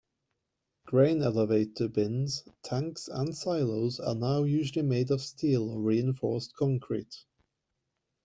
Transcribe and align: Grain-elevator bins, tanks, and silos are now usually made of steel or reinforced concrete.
Grain-elevator 0.87 1.87
bins, 1.87 2.43
tanks, 2.63 3.07
and 3.07 3.37
silos 3.37 3.99
are 3.99 4.15
now 4.15 4.41
usually 4.41 4.81
made 4.83 5.11
of 5.11 5.21
steel 5.21 5.69
or 5.69 5.79
reinforced 5.83 6.55
concrete. 6.55 7.15